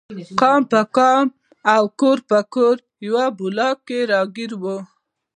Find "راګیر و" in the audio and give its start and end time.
4.11-4.63